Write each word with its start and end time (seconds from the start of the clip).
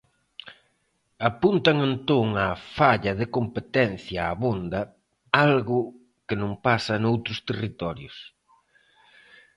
Apuntan 1.29 1.77
entón 1.89 2.27
á 2.45 2.47
falla 2.77 3.13
de 3.19 3.25
competencia 3.37 4.21
abonda, 4.33 4.81
algo 5.47 5.79
que 6.27 6.35
non 6.41 6.51
pasa 6.65 6.93
noutros 7.03 7.39
territorios. 7.49 8.17